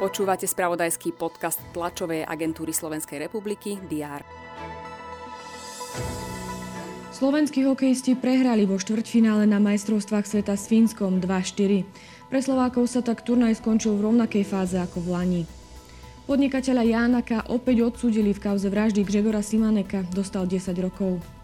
[0.00, 4.24] Počúvate spravodajský podcast tlačovej agentúry Slovenskej republiky DR.
[7.12, 11.84] Slovenskí hokejisti prehrali vo štvrťfinále na majstrovstvách sveta s Fínskom 2-4.
[12.32, 15.42] Pre Slovákov sa tak turnaj skončil v rovnakej fáze ako v Lani.
[16.24, 21.39] Podnikateľa Jánaka opäť odsúdili v kauze vraždy Gregora Simaneka, dostal 10 rokov.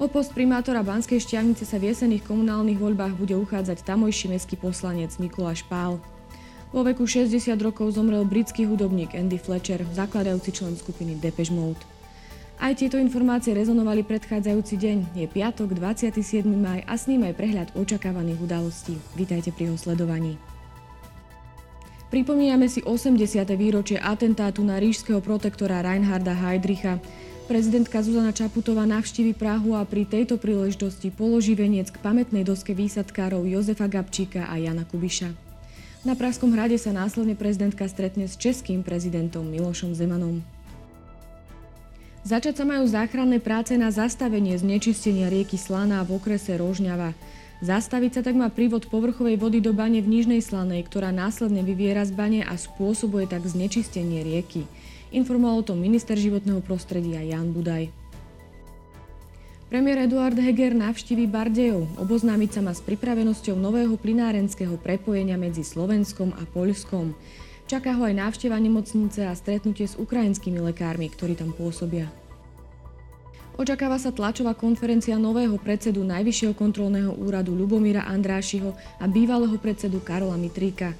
[0.00, 5.12] O post primátora Banskej šťavnice sa v jesených komunálnych voľbách bude uchádzať tamojší mestský poslanec
[5.20, 6.00] Mikuláš Pál.
[6.72, 11.84] Vo veku 60 rokov zomrel britský hudobník Andy Fletcher, zakladajúci člen skupiny Depeche Mode.
[12.56, 14.98] Aj tieto informácie rezonovali predchádzajúci deň.
[15.20, 16.48] Je piatok, 27.
[16.48, 18.96] maj a s ním aj prehľad očakávaných udalostí.
[19.20, 20.40] Vítajte pri jeho sledovaní.
[22.08, 23.20] Pripomíname si 80.
[23.52, 26.96] výročie atentátu na rížského protektora Reinharda Heydricha.
[27.50, 33.42] Prezidentka Zuzana Čaputová navštívi Prahu a pri tejto príležitosti položí veniec k pamätnej doske výsadkárov
[33.42, 35.34] Jozefa Gabčíka a Jana Kubiša.
[36.06, 40.46] Na Pražskom hrade sa následne prezidentka stretne s českým prezidentom Milošom Zemanom.
[42.22, 47.18] Začať sa majú záchranné práce na zastavenie znečistenia rieky Slaná v okrese Rožňava.
[47.66, 52.06] Zastaviť sa tak má prívod povrchovej vody do bane v Nižnej Slanej, ktorá následne vyviera
[52.06, 54.70] z bane a spôsobuje tak znečistenie rieky.
[55.10, 57.90] Informoval o tom minister životného prostredia Jan Budaj.
[59.66, 61.98] Premiér Eduard Heger navštíví Bardejov.
[61.98, 67.18] Oboznámiť sa má s pripravenosťou nového plinárenského prepojenia medzi Slovenskom a Poľskom.
[67.66, 72.06] Čaká ho aj návšteva nemocnice a stretnutie s ukrajinskými lekármi, ktorí tam pôsobia.
[73.58, 80.38] Očakáva sa tlačová konferencia nového predsedu Najvyššieho kontrolného úradu Lubomíra Andrášiho a bývalého predsedu Karola
[80.38, 80.94] Mitríka.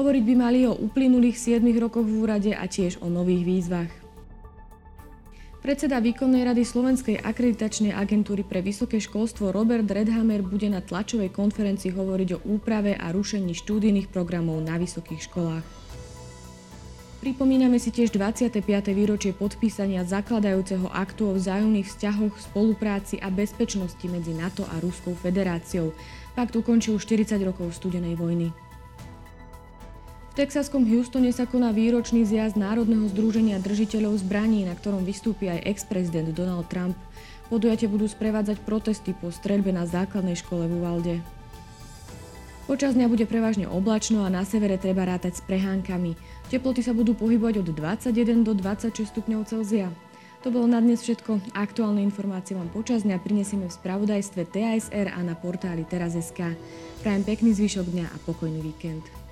[0.00, 3.92] Hovoriť by mali o uplynulých 7 rokoch v úrade a tiež o nových výzvach.
[5.60, 11.92] Predseda výkonnej rady Slovenskej akreditačnej agentúry pre vysoké školstvo Robert Redhammer bude na tlačovej konferencii
[11.92, 15.66] hovoriť o úprave a rušení štúdijných programov na vysokých školách.
[17.20, 18.56] Pripomíname si tiež 25.
[18.96, 25.92] výročie podpísania zakladajúceho aktu o vzájomných vzťahoch, spolupráci a bezpečnosti medzi NATO a Ruskou federáciou.
[26.32, 28.69] Pakt ukončil 40 rokov studenej vojny.
[30.30, 35.66] V texaskom Houstone sa koná výročný zjazd Národného združenia držiteľov zbraní, na ktorom vystúpi aj
[35.66, 36.94] ex-prezident Donald Trump.
[37.50, 41.14] Podujatie budú sprevádzať protesty po streľbe na základnej škole v Uvalde.
[42.70, 46.14] Počas dňa bude prevažne oblačno a na severe treba rátať s prehánkami.
[46.46, 49.90] Teploty sa budú pohybovať od 21 do 26 stupňov Celzia.
[50.46, 51.58] To bolo na dnes všetko.
[51.58, 56.54] Aktuálne informácie vám počas dňa prinesieme v spravodajstve TASR a na portáli teraz.sk.
[57.02, 59.29] Prajem pekný zvyšok dňa a pokojný víkend.